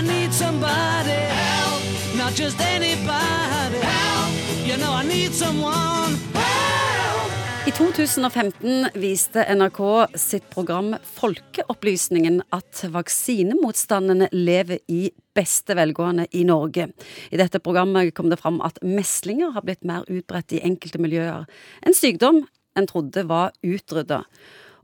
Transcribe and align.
I 0.00 0.02
need 0.02 0.32
somebody 0.32 1.10
help, 1.28 1.82
not 2.16 2.32
just 2.34 2.58
anybody 2.58 3.80
help. 3.84 4.32
You 4.64 4.76
know 4.78 4.92
I 4.92 5.04
need 5.04 5.32
someone. 5.32 6.16
I 7.66 7.70
2015 7.70 8.88
viste 8.94 9.44
NRK 9.44 10.08
sitt 10.14 10.46
program 10.50 10.94
Folkeopplysningen 11.04 12.40
at 12.48 12.84
vaksinemotstanderne 12.88 14.30
lever 14.32 14.80
i 14.88 15.10
beste 15.36 15.76
velgående 15.76 16.24
i 16.32 16.46
Norge. 16.48 16.88
I 17.28 17.36
dette 17.36 17.60
programmet 17.60 18.14
kom 18.14 18.32
det 18.32 18.40
fram 18.40 18.62
at 18.64 18.80
meslinger 18.80 19.52
har 19.52 19.68
blitt 19.68 19.84
mer 19.84 20.08
utbredt 20.08 20.56
i 20.56 20.64
enkelte 20.64 21.02
miljøer. 21.02 21.44
En 21.84 21.92
sykdom 21.92 22.46
en 22.80 22.86
trodde 22.86 23.26
var 23.28 23.52
utrydda. 23.62 24.22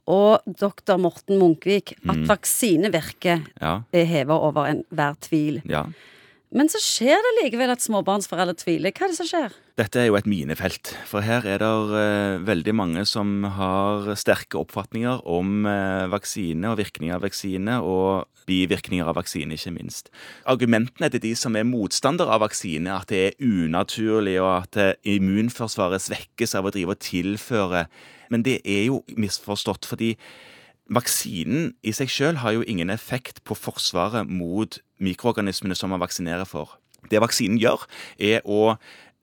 Og 0.06 0.44
doktor 0.46 1.00
Morten 1.02 1.40
Munkvik, 1.40 1.96
at 2.06 2.28
vaksine 2.28 2.92
virker, 2.94 3.42
Ja. 3.60 3.80
er 3.92 4.04
heva 4.04 4.38
over 4.38 4.66
enhver 4.70 5.16
tvil. 5.20 5.62
ja. 5.66 5.86
Men 6.54 6.68
så 6.68 6.78
skjer 6.78 7.18
det 7.18 7.32
likevel 7.42 7.72
at 7.74 7.82
småbarnsforeldre 7.82 8.54
tviler. 8.54 8.92
Hva 8.94 9.04
er 9.04 9.08
det 9.12 9.16
som 9.18 9.26
skjer? 9.26 9.52
Dette 9.76 9.98
er 10.00 10.06
jo 10.06 10.14
et 10.16 10.28
minefelt, 10.30 10.94
for 11.04 11.20
her 11.20 11.44
er 11.44 11.58
det 11.58 11.66
uh, 11.90 12.46
veldig 12.46 12.72
mange 12.72 13.02
som 13.04 13.42
har 13.58 14.14
sterke 14.16 14.56
oppfatninger 14.56 15.26
om 15.26 15.66
uh, 15.66 16.06
vaksine 16.08 16.70
og 16.70 16.78
virkninger 16.78 17.18
av 17.18 17.26
vaksine, 17.26 17.80
og 17.82 18.30
bivirkninger 18.46 19.04
av 19.04 19.18
vaksine, 19.18 19.58
ikke 19.58 19.74
minst. 19.74 20.08
Argumentene 20.46 21.10
til 21.10 21.20
de 21.26 21.34
som 21.36 21.58
er 21.58 21.66
motstandere 21.66 22.30
av 22.30 22.44
vaksine, 22.46 22.94
at 22.94 23.10
det 23.10 23.22
er 23.26 23.36
unaturlig, 23.42 24.38
og 24.40 24.52
at 24.62 24.78
eh, 24.78 24.92
immunforsvaret 25.16 26.04
svekkes 26.04 26.54
av 26.54 26.68
å 26.68 26.70
drive 26.70 26.94
og 26.94 27.02
tilføre 27.02 27.88
Men 28.30 28.44
det 28.46 28.60
er 28.64 28.86
jo 28.88 29.02
misforstått, 29.16 29.86
fordi 29.88 30.14
Vaksinen 30.86 31.72
i 31.82 31.90
seg 31.90 32.10
selv 32.14 32.42
har 32.44 32.54
jo 32.54 32.62
ingen 32.62 32.92
effekt 32.94 33.40
på 33.42 33.56
forsvaret 33.58 34.28
mot 34.30 34.78
mikroorganismene 35.02 35.74
som 35.74 35.90
man 35.90 36.02
vaksinerer 36.02 36.46
for. 36.46 36.76
Det 37.10 37.18
vaksinen 37.22 37.58
gjør, 37.58 37.82
er 38.22 38.44
å 38.46 38.76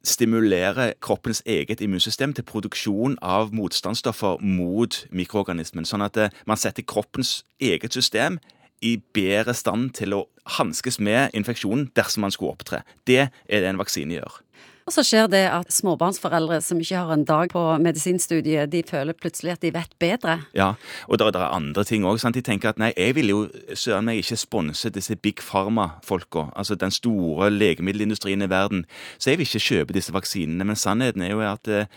stimulere 0.03 0.91
kroppens 0.99 1.39
eget 1.47 1.79
immunsystem 1.79 2.33
til 2.35 2.43
produksjon 2.43 3.15
av 3.23 3.53
motstandsstoffer 3.55 4.43
mot 4.43 4.97
mikroorganismen, 5.15 5.87
sånn 5.87 6.03
at 6.03 6.19
eh, 6.19 6.35
man 6.45 6.59
setter 6.59 6.83
kroppens 6.83 7.45
eget 7.63 7.95
system 7.95 8.41
i 8.83 8.97
bedre 9.15 9.55
stand 9.55 9.93
til 9.95 10.17
å 10.17 10.25
hanskes 10.59 10.99
med 10.99 11.31
infeksjonen 11.31 11.87
dersom 11.95 12.27
man 12.27 12.35
skulle 12.35 12.51
opptre. 12.51 12.81
Det 13.07 13.29
er 13.29 13.63
det 13.63 13.71
en 13.71 13.79
vaksine 13.79 14.19
gjør. 14.19 14.41
Og 14.85 14.95
så 14.95 15.03
skjer 15.07 15.29
det 15.31 15.43
at 15.47 15.71
småbarnsforeldre 15.71 16.59
som 16.63 16.79
ikke 16.83 17.03
har 17.05 17.13
en 17.15 17.25
dag 17.27 17.51
på 17.53 17.61
medisinstudiet, 17.83 18.71
de 18.71 18.83
føler 18.87 19.15
plutselig 19.15 19.53
at 19.55 19.61
de 19.63 19.71
vet 19.75 19.93
bedre. 19.99 20.39
Ja, 20.57 20.73
og 21.07 21.19
det 21.19 21.29
er 21.31 21.53
andre 21.53 21.85
ting 21.87 22.07
òg. 22.07 22.19
De 22.33 22.41
tenker 22.43 22.73
at 22.73 22.81
nei, 22.81 22.91
jeg 22.97 23.15
vil 23.15 23.31
jo 23.31 23.39
søren 23.75 24.09
meg 24.09 24.23
ikke 24.23 24.39
sponse 24.39 24.91
disse 24.93 25.15
big 25.15 25.39
pharma-folka, 25.43 26.49
altså 26.55 26.75
den 26.75 26.91
store 26.91 27.49
legemiddelindustrien 27.53 28.41
i 28.41 28.49
verden, 28.49 28.85
så 29.17 29.31
jeg 29.31 29.39
vil 29.39 29.47
ikke 29.47 29.67
kjøpe 29.69 29.95
disse 29.95 30.13
vaksinene. 30.13 30.67
Men 30.67 30.79
sannheten 30.79 31.23
er 31.23 31.31
jo 31.31 31.43
at 31.47 31.71
eh, 31.71 31.87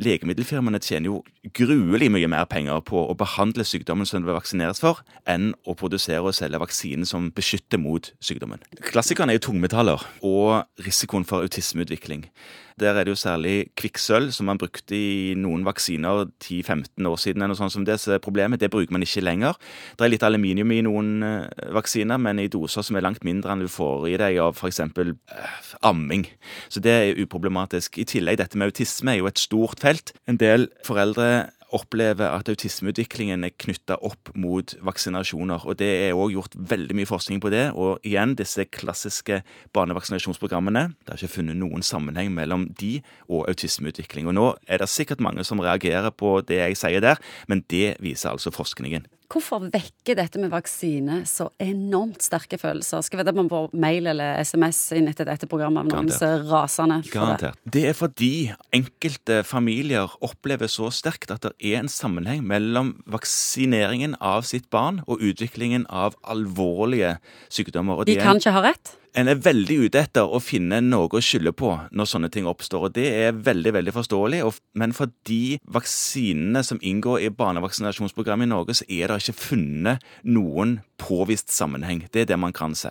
legemiddelfirmaene 0.00 0.80
tjener 0.82 1.10
jo 1.10 1.50
gruelig 1.54 2.10
mye 2.12 2.30
mer 2.30 2.48
penger 2.50 2.82
på 2.88 3.04
å 3.06 3.16
behandle 3.18 3.66
sykdommen 3.66 4.08
som 4.08 4.22
det 4.22 4.30
vil 4.30 4.38
vaksineres 4.38 4.82
for, 4.82 5.04
enn 5.28 5.52
å 5.68 5.76
produsere 5.78 6.24
og 6.24 6.36
selge 6.36 6.60
vaksinen 6.62 7.08
som 7.08 7.30
beskytter 7.34 7.80
mot 7.80 8.10
sykdommen. 8.24 8.62
Klassikeren 8.90 9.30
er 9.30 9.38
jo 9.38 9.46
tungmetaller 9.50 10.04
og 10.24 10.84
risikoen 10.84 11.26
for 11.28 11.46
autismeutvikling. 11.46 12.28
Der 12.80 12.90
er 12.90 13.04
det 13.04 13.12
jo 13.12 13.14
særlig 13.14 13.70
kvikksølv, 13.78 14.32
som 14.34 14.48
man 14.50 14.58
brukte 14.58 14.96
i 14.98 15.34
noen 15.38 15.62
vaksiner 15.62 16.24
10-15 16.42 17.06
år 17.06 17.16
siden. 17.22 17.44
noe 17.46 17.54
sånt 17.54 17.72
som 17.72 17.84
det, 17.86 18.00
så 18.00 18.18
problemet 18.18 18.60
det 18.60 18.70
bruker 18.70 18.90
man 18.90 19.02
ikke 19.02 19.22
lenger. 19.22 19.54
Det 19.94 20.04
er 20.04 20.10
litt 20.10 20.26
aluminium 20.26 20.72
i 20.74 20.80
noen 20.82 21.22
eh, 21.22 21.70
vaksiner, 21.70 22.18
men 22.18 22.42
i 22.42 22.48
doser 22.50 22.82
som 22.82 22.96
er 22.96 23.06
langt 23.06 23.22
mindre 23.22 23.52
enn 23.52 23.62
du 23.62 23.70
får 23.70 24.08
i 24.10 24.16
deg 24.18 24.40
av 24.42 24.58
f.eks. 24.58 24.80
Øh, 24.80 25.14
amming. 25.86 26.26
Så 26.68 26.82
det 26.82 26.90
er 26.90 27.22
uproblematisk. 27.22 27.98
I 28.02 28.08
tillegg, 28.10 28.40
dette 28.42 28.58
med 28.58 28.72
autisme 28.72 29.14
er 29.14 29.22
jo 29.22 29.30
et 29.30 29.38
stort 29.38 29.83
felt. 29.84 30.14
En 30.30 30.40
del 30.40 30.70
foreldre 30.86 31.50
opplever 31.74 32.30
at 32.30 32.48
autismeutviklingen 32.50 33.44
er 33.46 33.54
knytta 33.58 33.96
opp 34.06 34.30
mot 34.38 34.74
vaksinasjoner. 34.86 35.64
og 35.66 35.78
Det 35.80 35.88
er 36.06 36.14
òg 36.14 36.34
gjort 36.36 36.54
veldig 36.54 36.96
mye 36.98 37.08
forskning 37.08 37.42
på 37.42 37.50
det. 37.50 37.64
Og 37.74 37.98
igjen, 38.06 38.36
disse 38.38 38.66
klassiske 38.70 39.42
barnevaksinasjonsprogrammene. 39.74 40.86
Det 41.02 41.14
har 41.14 41.22
ikke 41.22 41.40
funnet 41.40 41.58
noen 41.58 41.82
sammenheng 41.82 42.30
mellom 42.34 42.68
de 42.78 43.00
og 43.28 43.48
autismeutvikling. 43.50 44.28
Og 44.30 44.38
Nå 44.38 44.46
er 44.68 44.78
det 44.78 44.90
sikkert 44.92 45.24
mange 45.24 45.44
som 45.44 45.62
reagerer 45.62 46.14
på 46.14 46.38
det 46.46 46.62
jeg 46.62 46.78
sier 46.78 47.04
der, 47.04 47.20
men 47.48 47.64
det 47.70 47.96
viser 48.02 48.30
altså 48.30 48.54
forskningen. 48.54 49.08
Hvorfor 49.32 49.64
vekker 49.72 50.18
dette 50.18 50.40
med 50.40 50.52
vaksine 50.52 51.22
så 51.28 51.48
enormt 51.62 52.22
sterke 52.22 52.58
følelser? 52.60 53.02
Skal 53.04 53.22
vi 53.22 53.26
om 53.32 53.38
man 53.42 53.50
får 53.50 53.70
mail 53.84 54.10
eller 54.12 54.40
SMS 54.44 54.80
inn 54.98 55.08
etter 55.10 55.28
dette 55.28 55.48
programmet 55.50 55.80
av 55.80 55.88
noen 55.88 56.10
Garantert. 56.10 56.18
som 56.18 56.28
er 56.28 56.44
rasende 56.50 56.98
for 57.00 57.08
det? 57.08 57.14
Garantert. 57.14 57.62
Det 57.76 57.84
er 57.88 57.96
fordi 57.98 58.32
enkelte 58.76 59.40
familier 59.48 60.12
opplever 60.24 60.70
så 60.70 60.90
sterkt 60.94 61.32
at 61.34 61.46
det 61.48 61.54
er 61.60 61.80
en 61.80 61.90
sammenheng 61.90 62.44
mellom 62.46 62.94
vaksineringen 63.10 64.18
av 64.20 64.44
sitt 64.48 64.68
barn 64.70 65.00
og 65.06 65.24
utviklingen 65.24 65.88
av 65.88 66.18
alvorlige 66.22 67.16
sykdommer. 67.48 68.02
Og 68.02 68.06
De 68.06 68.18
det 68.18 68.26
kan 68.26 68.38
ikke 68.40 68.54
ha 68.54 68.66
rett? 68.68 68.96
En 69.14 69.30
er 69.30 69.38
veldig 69.38 69.76
ute 69.86 70.00
etter 70.02 70.26
å 70.26 70.40
finne 70.42 70.80
noe 70.82 71.06
å 71.06 71.22
skylde 71.22 71.52
på 71.54 71.70
når 71.94 72.08
sånne 72.10 72.30
ting 72.34 72.48
oppstår, 72.50 72.88
og 72.88 72.96
det 72.96 73.06
er 73.14 73.36
veldig 73.46 73.72
veldig 73.76 73.94
forståelig. 73.94 74.40
Men 74.74 74.94
for 74.96 75.12
de 75.30 75.60
vaksinene 75.70 76.64
som 76.66 76.82
inngår 76.82 77.22
i 77.22 77.30
barnevaksinasjonsprogrammet 77.30 78.48
i 78.48 78.50
Norge, 78.50 78.74
så 78.80 78.88
er 78.90 79.12
det 79.12 79.20
ikke 79.22 79.38
funnet 79.38 80.08
noen 80.26 80.80
påvist 80.98 81.54
sammenheng. 81.54 82.08
Det 82.10 82.24
er 82.24 82.32
det 82.32 82.40
man 82.42 82.56
kan 82.56 82.74
si. 82.78 82.90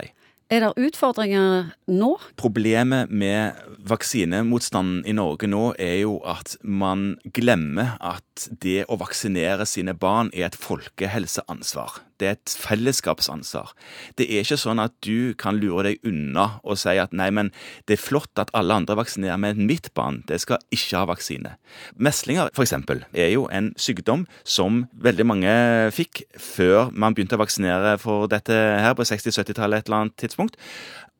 Er 0.53 0.61
det 0.61 0.87
utfordringer 0.87 1.73
nå? 1.91 2.13
Problemet 2.39 3.11
med 3.11 3.59
vaksinemotstanden 3.89 5.01
i 5.09 5.15
Norge 5.17 5.47
nå 5.49 5.71
er 5.81 5.97
jo 6.03 6.17
at 6.29 6.55
man 6.61 7.15
glemmer 7.35 7.95
at 7.99 8.47
det 8.63 8.83
å 8.87 8.99
vaksinere 9.01 9.65
sine 9.67 9.95
barn 9.97 10.31
er 10.31 10.51
et 10.51 10.59
folkehelseansvar. 10.59 11.99
Det 12.21 12.27
er 12.27 12.37
et 12.37 12.55
fellesskapsansvar. 12.63 13.73
Det 14.19 14.27
er 14.29 14.45
ikke 14.45 14.59
sånn 14.59 14.81
at 14.83 14.95
du 15.05 15.33
kan 15.39 15.57
lure 15.59 15.87
deg 15.89 16.07
unna 16.07 16.59
og 16.63 16.79
si 16.81 16.95
at 17.01 17.15
nei, 17.15 17.29
men 17.33 17.51
det 17.89 17.97
er 17.97 18.03
flott 18.03 18.41
at 18.41 18.53
alle 18.57 18.77
andre 18.81 18.97
vaksinerer, 18.99 19.39
men 19.41 19.65
mitt 19.69 19.91
barn 19.97 20.21
det 20.29 20.41
skal 20.43 20.61
ikke 20.73 21.01
ha 21.01 21.09
vaksine. 21.09 21.55
Meslinger 21.95 22.51
eksempel, 22.63 23.03
er 23.13 23.33
jo 23.33 23.47
en 23.51 23.71
sykdom 23.79 24.27
som 24.43 24.85
veldig 25.03 25.25
mange 25.27 25.55
fikk 25.95 26.23
før 26.39 26.91
man 26.91 27.15
begynte 27.15 27.37
å 27.37 27.43
vaksinere 27.43 27.97
for 28.01 28.29
dette 28.31 28.53
her 28.53 28.95
på 28.97 29.05
60-70-tallet 29.07 29.83
et 29.83 29.89
eller 29.89 30.05
annet 30.05 30.19
tidspunkt, 30.21 30.59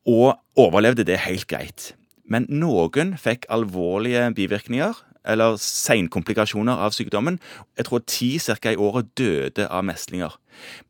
og 0.10 0.36
overlevde 0.60 1.06
det 1.08 1.22
helt 1.28 1.48
greit. 1.48 1.94
Men 2.24 2.48
noen 2.52 3.16
fikk 3.20 3.48
alvorlige 3.52 4.30
bivirkninger, 4.36 4.96
eller 5.24 5.58
seinkomplikasjoner 5.62 6.84
av 6.86 6.96
sykdommen. 6.96 7.40
Jeg 7.80 7.88
tror 7.88 8.04
ti 8.10 8.32
cirka 8.44 8.74
i 8.74 8.80
året 8.80 9.12
døde 9.20 9.68
av 9.70 9.86
meslinger. 9.88 10.36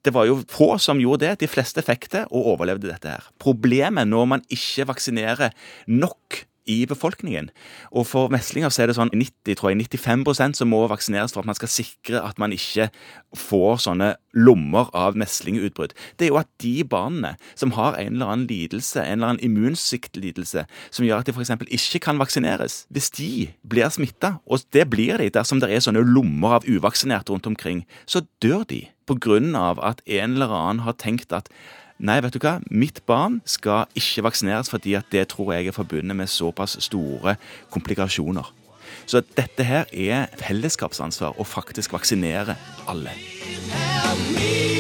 Det 0.04 0.14
var 0.16 0.28
jo 0.28 0.42
få 0.52 0.74
som 0.82 1.02
gjorde 1.02 1.28
det. 1.28 1.36
De 1.44 1.52
fleste 1.52 1.84
fikk 1.86 2.10
det 2.14 2.26
og 2.32 2.54
overlevde 2.56 2.90
dette 2.92 3.14
her. 3.16 3.30
Problemet 3.42 4.10
når 4.10 4.32
man 4.36 4.48
ikke 4.54 4.90
vaksinerer 4.92 5.54
nok 5.88 6.44
i 6.70 6.84
befolkningen. 6.90 7.50
Og 7.92 8.08
for 8.08 8.32
meslinger 8.34 8.72
så 8.72 8.84
er 8.84 8.90
det 8.90 8.98
sånn 8.98 9.12
90, 9.14 9.58
tror 9.60 9.74
jeg, 9.74 9.82
95% 9.92 10.60
som 10.60 10.72
må 10.72 10.84
vaksineres 10.92 11.36
for 11.36 11.44
at 11.44 11.50
man 11.50 11.58
skal 11.58 11.72
sikre 11.72 12.22
at 12.24 12.40
man 12.42 12.56
ikke 12.56 12.90
får 13.38 13.84
sånne 13.86 14.14
lommer 14.38 14.90
av 14.98 15.18
meslingutbrudd. 15.20 15.94
Det 16.18 16.28
er 16.28 16.34
jo 16.34 16.40
at 16.42 16.50
de 16.64 16.76
barna 16.88 17.36
som 17.60 17.76
har 17.78 17.98
en 18.00 18.16
eller 18.16 18.34
annen 18.34 18.48
lidelse, 18.50 19.02
en 19.02 19.20
eller 19.20 19.34
annen 19.34 19.46
immunsviktlidelse, 19.46 20.66
som 20.90 21.08
gjør 21.08 21.22
at 21.22 21.30
de 21.30 21.36
f.eks. 21.36 21.54
ikke 21.68 22.04
kan 22.08 22.22
vaksineres, 22.22 22.84
hvis 22.94 23.12
de 23.20 23.32
blir 23.68 23.92
smitta, 23.94 24.38
og 24.46 24.66
det 24.74 24.88
blir 24.92 25.22
de 25.22 25.30
dersom 25.34 25.62
det 25.62 25.72
er 25.72 25.84
sånne 25.84 26.06
lommer 26.08 26.60
av 26.60 26.68
uvaksinerte 26.70 27.34
rundt 27.34 27.50
omkring, 27.50 27.86
så 28.06 28.24
dør 28.44 28.66
de 28.70 28.86
på 29.08 29.18
grunn 29.20 29.56
av 29.60 29.82
at 29.84 30.02
en 30.08 30.38
eller 30.38 30.54
annen 30.54 30.86
har 30.88 30.96
tenkt 31.00 31.36
at 31.36 31.52
Nei, 32.04 32.18
vet 32.20 32.36
du 32.36 32.42
hva? 32.44 32.58
Mitt 32.68 33.00
barn 33.08 33.38
skal 33.48 33.88
ikke 33.96 34.26
vaksineres 34.26 34.68
fordi 34.72 34.98
at 35.00 35.08
det 35.14 35.30
tror 35.32 35.54
jeg 35.56 35.72
er 35.72 35.76
forbundet 35.76 36.18
med 36.20 36.28
såpass 36.28 36.76
store 36.84 37.38
komplikasjoner. 37.72 38.52
Så 39.08 39.24
dette 39.38 39.64
her 39.64 39.88
er 39.96 40.28
fellesskapsansvar 40.44 41.40
å 41.40 41.48
faktisk 41.48 41.96
vaksinere 41.96 42.58
alle. 42.92 43.16
Help 44.04 44.30
me 44.36 44.73